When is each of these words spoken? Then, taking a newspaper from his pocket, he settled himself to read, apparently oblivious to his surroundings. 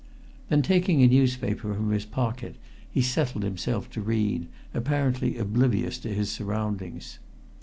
Then, 0.49 0.63
taking 0.63 1.03
a 1.03 1.07
newspaper 1.07 1.75
from 1.75 1.91
his 1.91 2.05
pocket, 2.05 2.55
he 2.89 3.03
settled 3.03 3.43
himself 3.43 3.87
to 3.91 4.01
read, 4.01 4.47
apparently 4.73 5.37
oblivious 5.37 5.99
to 5.99 6.11
his 6.11 6.31
surroundings. 6.31 7.19